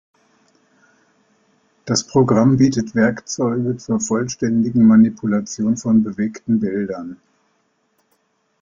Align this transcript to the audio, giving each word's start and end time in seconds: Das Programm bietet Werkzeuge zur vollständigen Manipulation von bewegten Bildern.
Das 1.85 2.07
Programm 2.07 2.57
bietet 2.57 2.95
Werkzeuge 2.95 3.77
zur 3.77 3.99
vollständigen 3.99 4.83
Manipulation 4.87 5.77
von 5.77 6.01
bewegten 6.01 6.59
Bildern. 6.59 7.17